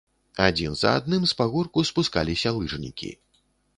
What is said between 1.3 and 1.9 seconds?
з пагорку